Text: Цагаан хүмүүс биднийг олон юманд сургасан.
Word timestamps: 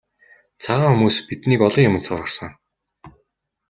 Цагаан 0.63 0.93
хүмүүс 0.93 1.17
биднийг 1.29 1.61
олон 1.67 1.87
юманд 1.89 2.05
сургасан. 2.05 2.51